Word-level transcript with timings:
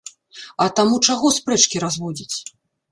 А 0.65 0.67
таму 0.79 0.95
чаго 1.11 1.33
спрэчкі 1.41 1.87
разводзіць? 1.89 2.37